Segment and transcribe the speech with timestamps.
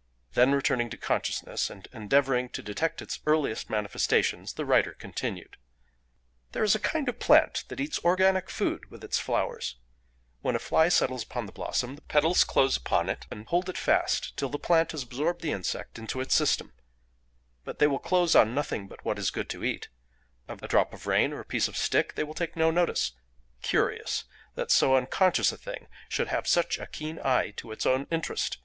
[0.34, 5.56] '"Then returning to consciousness, and endeavouring to detect its earliest manifestations, the writer continued:
[6.50, 9.76] "There is a kind of plant that eats organic food with its flowers:
[10.40, 13.78] when a fly settles upon the blossom, the petals close upon it and hold it
[13.78, 16.72] fast till the plant has absorbed the insect into its system;
[17.64, 19.88] but they will close on nothing but what is good to eat;
[20.48, 23.12] of a drop of rain or a piece of stick they will take no notice.
[23.62, 24.24] Curious!
[24.56, 28.58] that so unconscious a thing should have such a keen eye to its own interest.